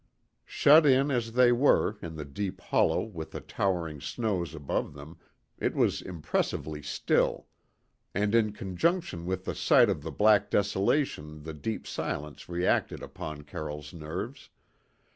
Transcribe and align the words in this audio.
Shut 0.47 0.83
in, 0.87 1.11
as 1.11 1.33
they 1.33 1.51
were, 1.51 1.99
in 2.01 2.15
the 2.15 2.25
deep 2.25 2.59
hollow 2.59 3.03
with 3.03 3.29
the 3.29 3.39
towering 3.39 4.01
snows 4.01 4.55
above 4.55 4.95
them, 4.95 5.19
it 5.59 5.75
was 5.75 6.01
impressively 6.01 6.81
still; 6.81 7.45
and 8.11 8.33
in 8.33 8.51
conjunction 8.51 9.27
with 9.27 9.45
the 9.45 9.53
sight 9.53 9.91
of 9.91 10.01
the 10.01 10.09
black 10.09 10.49
desolation 10.49 11.43
the 11.43 11.53
deep 11.53 11.85
silence 11.85 12.49
reacted 12.49 13.03
upon 13.03 13.43
Carroll's 13.43 13.93
nerves. 13.93 14.49